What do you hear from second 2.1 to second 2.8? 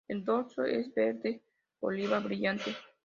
brillante.